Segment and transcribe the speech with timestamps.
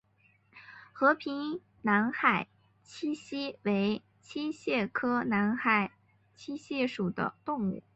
[0.91, 2.47] 和平南海
[2.81, 5.91] 溪蟹为溪蟹科南海
[6.33, 7.83] 溪蟹属的动物。